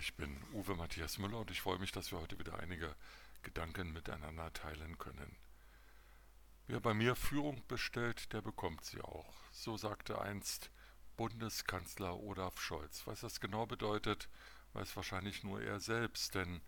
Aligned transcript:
Ich 0.00 0.14
bin 0.14 0.34
Uwe 0.54 0.74
Matthias 0.76 1.18
Müller 1.18 1.40
und 1.40 1.50
ich 1.50 1.60
freue 1.60 1.78
mich, 1.78 1.92
dass 1.92 2.10
wir 2.10 2.18
heute 2.18 2.38
wieder 2.38 2.58
einige 2.58 2.96
Gedanken 3.42 3.92
miteinander 3.92 4.50
teilen 4.54 4.96
können. 4.96 5.36
Wer 6.68 6.80
bei 6.80 6.94
mir 6.94 7.14
Führung 7.14 7.62
bestellt, 7.68 8.32
der 8.32 8.40
bekommt 8.40 8.82
sie 8.82 9.02
auch. 9.02 9.34
So 9.50 9.76
sagte 9.76 10.18
einst 10.22 10.70
Bundeskanzler 11.18 12.18
Olaf 12.18 12.58
Scholz. 12.58 13.06
Was 13.06 13.20
das 13.20 13.40
genau 13.40 13.66
bedeutet, 13.66 14.30
weiß 14.72 14.96
wahrscheinlich 14.96 15.44
nur 15.44 15.60
er 15.60 15.80
selbst, 15.80 16.34
denn 16.34 16.62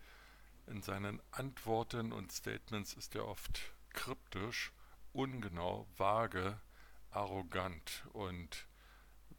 in 0.67 0.83
seinen 0.83 1.19
Antworten 1.31 2.13
und 2.13 2.31
Statements 2.31 2.93
ist 2.93 3.15
er 3.15 3.27
oft 3.27 3.61
kryptisch, 3.93 4.71
ungenau, 5.11 5.87
vage, 5.97 6.61
arrogant 7.09 8.05
und 8.13 8.67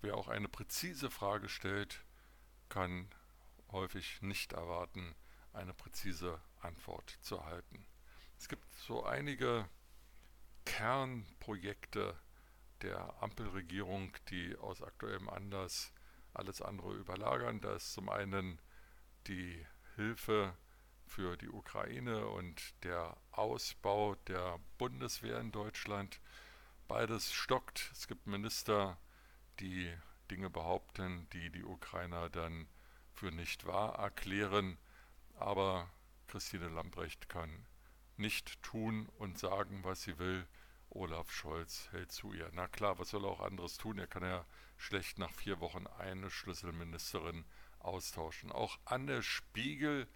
wer 0.01 0.17
auch 0.17 0.27
eine 0.27 0.49
präzise 0.49 1.13
Frage 1.13 1.49
stellt, 1.49 2.05
kann 2.69 3.09
häufig 3.71 4.21
nicht 4.23 4.53
erwarten, 4.53 5.15
eine 5.53 5.75
präzise 5.75 6.41
Antwort 6.61 7.19
zu 7.21 7.37
erhalten. 7.37 7.87
Es 8.39 8.49
gibt 8.49 8.71
so 8.75 9.05
einige 9.05 9.69
Kernprojekte 10.65 12.19
der 12.83 13.23
Ampelregierung, 13.23 14.13
die 14.29 14.57
aus 14.57 14.83
aktuellem 14.83 15.29
Anlass 15.29 15.93
alles 16.35 16.61
andere 16.61 16.95
überlagern. 16.95 17.61
Da 17.61 17.75
ist 17.75 17.95
zum 17.95 18.09
einen 18.09 18.61
die 19.27 19.67
Hilfe 19.95 20.57
für 21.07 21.37
die 21.37 21.49
Ukraine 21.49 22.27
und 22.27 22.75
der 22.85 23.17
Ausbau 23.31 24.17
der 24.27 24.59
Bundeswehr 24.77 25.41
in 25.41 25.53
Deutschland. 25.53 26.21
Beides 26.89 27.33
stockt. 27.33 27.91
Es 27.93 28.07
gibt 28.07 28.27
Minister, 28.27 28.99
die 29.61 29.93
Dinge 30.31 30.51
behaupten, 30.51 31.29
die 31.33 31.51
die 31.51 31.65
Ukrainer 31.65 32.29
dann 32.29 32.69
für 33.17 33.33
nicht 33.33 33.67
wahr 33.67 33.99
erklären, 33.99 34.77
aber 35.39 35.91
Christine 36.29 36.69
Lambrecht 36.69 37.29
kann 37.29 37.67
nicht 38.17 38.63
tun 38.63 39.09
und 39.19 39.39
sagen, 39.39 39.85
was 39.85 40.03
sie 40.03 40.19
will. 40.19 40.47
Olaf 40.91 41.31
Scholz 41.33 41.89
hält 41.91 42.13
zu 42.13 42.33
ihr. 42.33 42.49
Na 42.53 42.69
klar, 42.69 42.99
was 42.99 43.11
soll 43.11 43.25
er 43.25 43.31
auch 43.31 43.41
anderes 43.41 43.77
tun? 43.77 43.99
Er 43.99 44.07
kann 44.07 44.23
ja 44.23 44.45
schlecht 44.77 45.19
nach 45.19 45.33
vier 45.33 45.61
Wochen 45.61 45.87
eine 45.99 46.31
Schlüsselministerin 46.31 47.45
austauschen. 47.81 48.53
Auch 48.53 48.79
Anne 48.85 49.23
Spiegel 49.23 50.07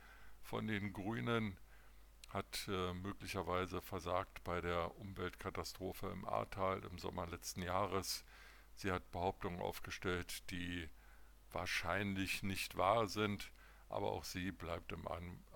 von 0.42 0.66
den 0.66 0.92
Grünen 0.92 1.58
hat 2.30 2.68
äh, 2.68 2.92
möglicherweise 2.94 3.82
versagt 3.82 4.44
bei 4.44 4.60
der 4.60 4.96
Umweltkatastrophe 4.98 6.08
im 6.08 6.26
Ahrtal 6.26 6.84
im 6.84 6.98
Sommer 6.98 7.26
letzten 7.26 7.62
Jahres. 7.62 8.24
Sie 8.74 8.92
hat 8.92 9.10
Behauptungen 9.10 9.60
aufgestellt, 9.60 10.48
die 10.50 10.88
wahrscheinlich 11.52 12.42
nicht 12.42 12.76
wahr 12.76 13.06
sind, 13.06 13.52
aber 13.88 14.12
auch 14.12 14.24
sie 14.24 14.52
bleibt 14.52 14.92
im, 14.92 15.06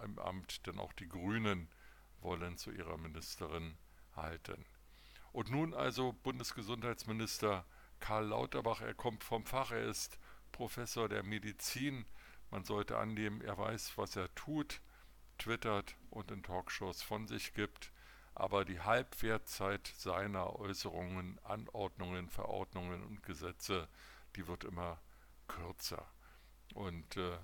im 0.03 0.19
Amt, 0.19 0.67
denn 0.67 0.79
auch 0.79 0.93
die 0.93 1.09
Grünen 1.09 1.69
wollen 2.21 2.57
zu 2.57 2.71
ihrer 2.71 2.97
Ministerin 2.97 3.77
halten. 4.17 4.65
Und 5.33 5.51
nun 5.51 5.75
also 5.75 6.13
Bundesgesundheitsminister 6.13 7.65
Karl 8.01 8.27
Lauterbach, 8.27 8.81
er 8.81 8.95
kommt 8.95 9.25
vom 9.25 9.45
Fach, 9.45 9.71
er 9.71 9.85
ist 9.85 10.19
Professor 10.53 11.09
der 11.09 11.23
Medizin. 11.23 12.07
Man 12.51 12.65
sollte 12.65 12.99
annehmen, 12.99 13.41
er 13.41 13.59
weiß, 13.59 13.97
was 13.97 14.15
er 14.17 14.33
tut, 14.35 14.81
twittert 15.39 15.97
und 16.11 16.31
in 16.31 16.43
Talkshows 16.43 17.03
von 17.03 17.27
sich 17.27 17.55
gibt. 17.55 17.93
Aber 18.35 18.65
die 18.65 18.81
Halbwertzeit 18.81 19.87
seiner 19.97 20.59
Äußerungen, 20.59 21.39
Anordnungen, 21.45 22.29
Verordnungen 22.29 23.03
und 23.05 23.23
Gesetze, 23.23 23.89
die 24.37 24.47
wird 24.47 24.65
immer 24.65 25.01
kürzer. 25.49 26.07
Und 26.75 27.17
äh, 27.17 27.39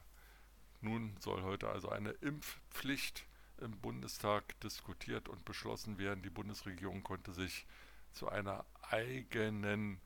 nun 0.80 1.16
soll 1.20 1.42
heute 1.42 1.68
also 1.68 1.90
eine 1.90 2.10
Impfpflicht 2.10 3.26
im 3.58 3.78
Bundestag 3.80 4.58
diskutiert 4.60 5.28
und 5.28 5.44
beschlossen 5.44 5.98
werden. 5.98 6.22
Die 6.22 6.30
Bundesregierung 6.30 7.02
konnte 7.02 7.32
sich 7.32 7.66
zu 8.12 8.28
einer 8.28 8.64
eigenen 8.82 10.00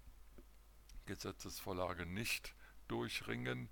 Gesetzesvorlage 1.07 2.07
nicht 2.07 2.55
durchringen, 2.89 3.69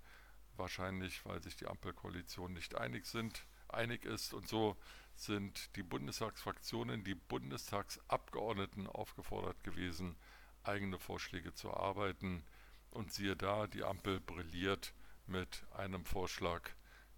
wahrscheinlich 0.55 1.25
weil 1.25 1.41
sich 1.41 1.55
die 1.55 1.67
Ampelkoalition 1.67 2.53
nicht 2.53 2.75
einig 2.75 3.05
sind, 3.05 3.45
einig 3.67 4.05
ist 4.05 4.33
und 4.33 4.47
so 4.47 4.77
sind 5.15 5.75
die 5.75 5.83
Bundestagsfraktionen, 5.83 7.03
die 7.03 7.15
Bundestagsabgeordneten 7.15 8.87
aufgefordert 8.87 9.63
gewesen, 9.63 10.15
eigene 10.63 10.97
Vorschläge 10.97 11.53
zu 11.53 11.69
erarbeiten. 11.69 12.43
Und 12.93 13.11
siehe 13.11 13.35
da, 13.35 13.65
die 13.65 13.83
Ampel 13.83 14.19
brilliert 14.19 14.93
mit 15.25 15.65
einem 15.73 16.05
Vorschlag, 16.05 16.69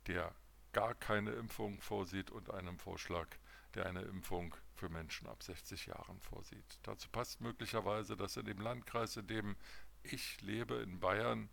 der 0.07 0.33
gar 0.71 0.95
keine 0.95 1.31
Impfung 1.31 1.81
vorsieht 1.81 2.31
und 2.31 2.49
einem 2.49 2.79
Vorschlag, 2.79 3.27
der 3.73 3.85
eine 3.85 4.03
Impfung 4.03 4.55
für 4.73 4.87
Menschen 4.87 5.27
ab 5.27 5.43
60 5.43 5.87
Jahren 5.87 6.21
vorsieht. 6.21 6.79
Dazu 6.83 7.09
passt 7.09 7.41
möglicherweise, 7.41 8.15
dass 8.15 8.37
in 8.37 8.45
dem 8.45 8.61
Landkreis, 8.61 9.17
in 9.17 9.27
dem 9.27 9.57
ich 10.01 10.39
lebe, 10.41 10.75
in 10.75 11.01
Bayern, 11.01 11.49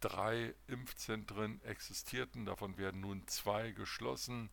drei 0.00 0.54
Impfzentren 0.66 1.62
existierten. 1.62 2.46
Davon 2.46 2.78
werden 2.78 3.00
nun 3.02 3.26
zwei 3.28 3.72
geschlossen 3.72 4.48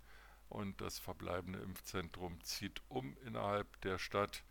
und 0.50 0.82
das 0.82 1.00
verbleibende 1.00 1.60
Impfzentrum 1.60 2.42
zieht 2.44 2.82
um 2.90 3.16
innerhalb 3.26 3.80
der 3.82 3.98
Stadt, 3.98 4.44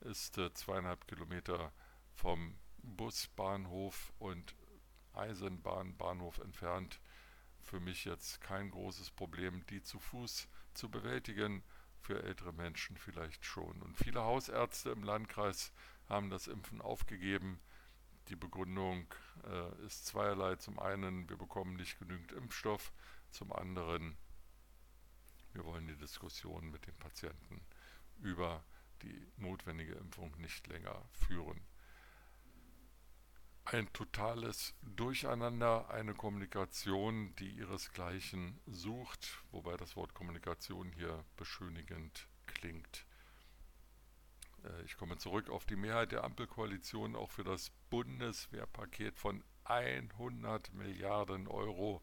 ist 0.00 0.38
äh, 0.38 0.52
zweieinhalb 0.54 1.08
Kilometer 1.08 1.72
vom 2.14 2.56
Busbahnhof 2.82 4.12
und 4.18 4.54
Eisenbahnbahnhof 5.14 6.38
entfernt. 6.38 7.00
Für 7.62 7.80
mich 7.80 8.04
jetzt 8.04 8.40
kein 8.40 8.70
großes 8.70 9.10
Problem, 9.10 9.64
die 9.66 9.82
zu 9.82 9.98
Fuß 9.98 10.48
zu 10.74 10.90
bewältigen. 10.90 11.62
Für 12.00 12.22
ältere 12.22 12.52
Menschen 12.52 12.96
vielleicht 12.96 13.44
schon. 13.44 13.82
Und 13.82 13.96
viele 13.96 14.22
Hausärzte 14.22 14.90
im 14.90 15.02
Landkreis 15.02 15.72
haben 16.08 16.30
das 16.30 16.46
Impfen 16.46 16.80
aufgegeben. 16.80 17.60
Die 18.28 18.36
Begründung 18.36 19.12
äh, 19.44 19.84
ist 19.84 20.06
zweierlei. 20.06 20.56
Zum 20.56 20.78
einen, 20.78 21.28
wir 21.28 21.36
bekommen 21.36 21.76
nicht 21.76 21.98
genügend 21.98 22.32
Impfstoff. 22.32 22.92
Zum 23.30 23.52
anderen, 23.52 24.16
wir 25.52 25.64
wollen 25.64 25.86
die 25.86 25.96
Diskussion 25.96 26.70
mit 26.70 26.86
den 26.86 26.96
Patienten 26.96 27.60
über 28.22 28.64
die 29.02 29.26
notwendige 29.36 29.92
Impfung 29.94 30.34
nicht 30.38 30.66
länger 30.66 31.08
führen 31.12 31.60
ein 33.64 33.92
totales 33.92 34.74
Durcheinander, 34.82 35.90
eine 35.90 36.14
Kommunikation, 36.14 37.34
die 37.36 37.50
ihresgleichen 37.50 38.60
sucht, 38.66 39.44
wobei 39.52 39.76
das 39.76 39.94
Wort 39.96 40.14
Kommunikation 40.14 40.92
hier 40.92 41.24
beschönigend 41.36 42.28
klingt. 42.46 43.06
Äh, 44.64 44.82
ich 44.84 44.96
komme 44.96 45.18
zurück 45.18 45.50
auf 45.50 45.66
die 45.66 45.76
Mehrheit 45.76 46.12
der 46.12 46.24
Ampelkoalition. 46.24 47.14
Auch 47.16 47.30
für 47.30 47.44
das 47.44 47.70
Bundeswehrpaket 47.90 49.18
von 49.18 49.44
100 49.64 50.72
Milliarden 50.72 51.46
Euro 51.46 52.02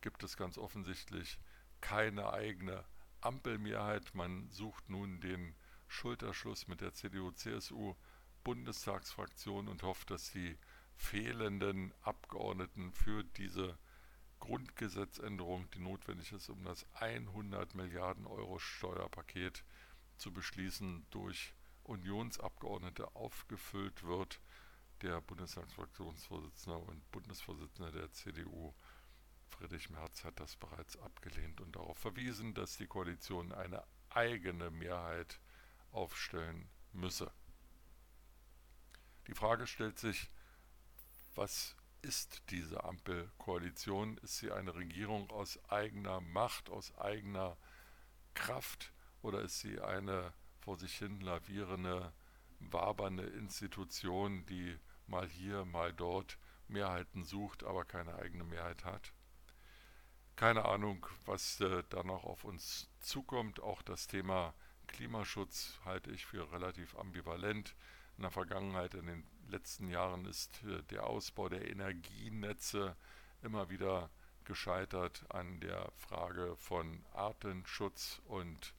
gibt 0.00 0.22
es 0.22 0.36
ganz 0.36 0.58
offensichtlich 0.58 1.38
keine 1.80 2.32
eigene 2.32 2.84
Ampelmehrheit. 3.20 4.14
Man 4.14 4.48
sucht 4.50 4.88
nun 4.88 5.20
den 5.20 5.56
Schulterschluss 5.88 6.68
mit 6.68 6.80
der 6.80 6.92
CDU-CSU-Bundestagsfraktion 6.92 9.66
und 9.68 9.82
hofft, 9.82 10.10
dass 10.10 10.30
die 10.30 10.56
fehlenden 10.98 11.94
Abgeordneten 12.02 12.92
für 12.92 13.24
diese 13.24 13.78
Grundgesetzänderung, 14.40 15.70
die 15.70 15.78
notwendig 15.78 16.32
ist, 16.32 16.50
um 16.50 16.64
das 16.64 16.84
100 16.94 17.74
Milliarden 17.74 18.26
Euro 18.26 18.58
Steuerpaket 18.58 19.64
zu 20.16 20.32
beschließen, 20.32 21.06
durch 21.10 21.54
Unionsabgeordnete 21.84 23.14
aufgefüllt 23.14 24.02
wird. 24.02 24.40
Der 25.02 25.20
Bundestagsfraktionsvorsitzende 25.20 26.76
und 26.78 27.10
Bundesvorsitzende 27.12 27.92
der 27.92 28.12
CDU, 28.12 28.74
Friedrich 29.48 29.90
Merz, 29.90 30.24
hat 30.24 30.40
das 30.40 30.56
bereits 30.56 30.96
abgelehnt 30.98 31.60
und 31.60 31.76
darauf 31.76 31.96
verwiesen, 31.96 32.54
dass 32.54 32.76
die 32.76 32.88
Koalition 32.88 33.52
eine 33.52 33.84
eigene 34.10 34.70
Mehrheit 34.70 35.40
aufstellen 35.92 36.68
müsse. 36.92 37.32
Die 39.28 39.34
Frage 39.34 39.66
stellt 39.66 39.98
sich, 39.98 40.30
was 41.38 41.76
ist 42.02 42.42
diese 42.50 42.82
Ampelkoalition? 42.82 44.18
Ist 44.18 44.38
sie 44.38 44.50
eine 44.50 44.74
Regierung 44.74 45.30
aus 45.30 45.58
eigener 45.70 46.20
Macht, 46.20 46.68
aus 46.68 46.96
eigener 46.98 47.56
Kraft 48.34 48.92
oder 49.22 49.40
ist 49.42 49.60
sie 49.60 49.80
eine 49.80 50.32
vor 50.58 50.76
sich 50.76 50.98
hin 50.98 51.20
lavierende, 51.20 52.12
wabernde 52.58 53.22
Institution, 53.22 54.44
die 54.46 54.76
mal 55.06 55.28
hier, 55.28 55.64
mal 55.64 55.92
dort 55.92 56.38
Mehrheiten 56.66 57.22
sucht, 57.22 57.62
aber 57.62 57.84
keine 57.84 58.16
eigene 58.16 58.42
Mehrheit 58.42 58.84
hat? 58.84 59.12
Keine 60.34 60.64
Ahnung, 60.64 61.06
was 61.24 61.60
äh, 61.60 61.84
da 61.88 62.02
noch 62.02 62.24
auf 62.24 62.42
uns 62.42 62.90
zukommt. 62.98 63.60
Auch 63.60 63.82
das 63.82 64.08
Thema 64.08 64.54
Klimaschutz 64.88 65.78
halte 65.84 66.10
ich 66.10 66.26
für 66.26 66.50
relativ 66.50 66.96
ambivalent. 66.96 67.76
In 68.18 68.22
der 68.22 68.32
Vergangenheit, 68.32 68.94
in 68.94 69.06
den 69.06 69.24
letzten 69.48 69.88
Jahren 69.88 70.24
ist 70.24 70.64
äh, 70.64 70.82
der 70.90 71.06
Ausbau 71.06 71.48
der 71.48 71.70
Energienetze 71.70 72.96
immer 73.42 73.70
wieder 73.70 74.10
gescheitert 74.42 75.24
an 75.28 75.60
der 75.60 75.92
Frage 75.94 76.56
von 76.56 77.04
Artenschutz 77.12 78.20
und 78.24 78.74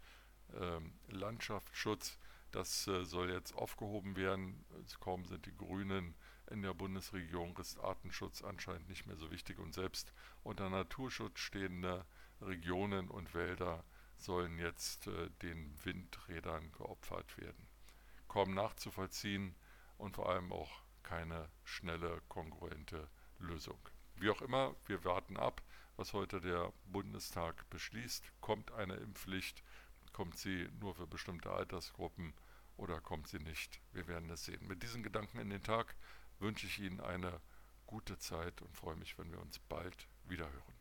ähm, 0.60 0.92
Landschaftsschutz. 1.08 2.20
Das 2.52 2.86
äh, 2.88 3.06
soll 3.06 3.32
jetzt 3.32 3.56
aufgehoben 3.56 4.18
werden. 4.18 4.66
Kaum 5.00 5.24
sind 5.24 5.46
die 5.46 5.56
Grünen 5.56 6.16
in 6.52 6.62
der 6.62 6.74
Bundesregierung, 6.74 7.58
ist 7.60 7.80
Artenschutz 7.80 8.44
anscheinend 8.44 8.90
nicht 8.90 9.06
mehr 9.06 9.16
so 9.16 9.32
wichtig. 9.32 9.58
Und 9.58 9.74
selbst 9.74 10.12
unter 10.44 10.70
Naturschutz 10.70 11.40
stehende 11.40 12.06
Regionen 12.42 13.08
und 13.08 13.34
Wälder 13.34 13.86
sollen 14.18 14.60
jetzt 14.60 15.08
äh, 15.08 15.30
den 15.42 15.74
Windrädern 15.86 16.74
geopfert 16.74 17.38
werden. 17.38 17.69
Kaum 18.30 18.54
nachzuvollziehen 18.54 19.56
und 19.98 20.16
vor 20.16 20.30
allem 20.30 20.54
auch 20.54 20.72
keine 21.04 21.50
schnelle, 21.66 22.22
kongruente 22.30 23.10
Lösung. 23.40 23.80
Wie 24.16 24.30
auch 24.30 24.42
immer, 24.42 24.76
wir 24.86 25.04
warten 25.04 25.36
ab, 25.36 25.62
was 25.98 26.14
heute 26.14 26.40
der 26.40 26.72
Bundestag 26.86 27.70
beschließt. 27.70 28.24
Kommt 28.40 28.72
eine 28.72 28.96
Impfpflicht? 28.96 29.64
Kommt 30.14 30.38
sie 30.38 30.70
nur 30.80 30.96
für 30.96 31.08
bestimmte 31.08 31.52
Altersgruppen 31.52 32.34
oder 32.78 33.02
kommt 33.02 33.28
sie 33.28 33.40
nicht? 33.40 33.82
Wir 33.92 34.08
werden 34.08 34.30
es 34.30 34.46
sehen. 34.46 34.66
Mit 34.68 34.84
diesen 34.84 35.04
Gedanken 35.04 35.40
in 35.40 35.50
den 35.50 35.64
Tag 35.64 35.96
wünsche 36.40 36.68
ich 36.68 36.80
Ihnen 36.80 37.02
eine 37.02 37.42
gute 37.86 38.18
Zeit 38.18 38.62
und 38.62 38.78
freue 38.78 38.96
mich, 38.96 39.18
wenn 39.18 39.32
wir 39.32 39.42
uns 39.42 39.60
bald 39.60 40.08
wiederhören. 40.26 40.79